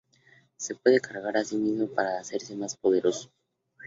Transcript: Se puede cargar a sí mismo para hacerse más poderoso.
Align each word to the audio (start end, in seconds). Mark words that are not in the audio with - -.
Se 0.57 0.73
puede 0.73 0.99
cargar 0.99 1.37
a 1.37 1.43
sí 1.45 1.57
mismo 1.57 1.87
para 1.87 2.17
hacerse 2.21 2.55
más 2.55 2.75
poderoso. 2.75 3.29